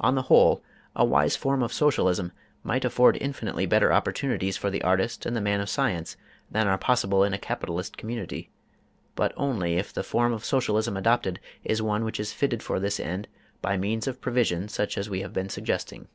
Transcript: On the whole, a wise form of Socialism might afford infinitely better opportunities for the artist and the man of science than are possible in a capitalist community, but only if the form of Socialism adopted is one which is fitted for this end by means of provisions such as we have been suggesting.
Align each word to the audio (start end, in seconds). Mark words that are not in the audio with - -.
On 0.00 0.16
the 0.16 0.22
whole, 0.22 0.64
a 0.96 1.04
wise 1.04 1.36
form 1.36 1.62
of 1.62 1.72
Socialism 1.72 2.32
might 2.64 2.84
afford 2.84 3.16
infinitely 3.20 3.66
better 3.66 3.92
opportunities 3.92 4.56
for 4.56 4.68
the 4.68 4.82
artist 4.82 5.24
and 5.26 5.36
the 5.36 5.40
man 5.40 5.60
of 5.60 5.68
science 5.68 6.16
than 6.50 6.66
are 6.66 6.76
possible 6.76 7.22
in 7.22 7.32
a 7.32 7.38
capitalist 7.38 7.96
community, 7.96 8.50
but 9.14 9.32
only 9.36 9.74
if 9.76 9.92
the 9.92 10.02
form 10.02 10.32
of 10.32 10.44
Socialism 10.44 10.96
adopted 10.96 11.38
is 11.62 11.80
one 11.80 12.02
which 12.02 12.18
is 12.18 12.32
fitted 12.32 12.64
for 12.64 12.80
this 12.80 12.98
end 12.98 13.28
by 13.62 13.76
means 13.76 14.08
of 14.08 14.20
provisions 14.20 14.74
such 14.74 14.98
as 14.98 15.08
we 15.08 15.20
have 15.20 15.32
been 15.32 15.48
suggesting. 15.48 16.08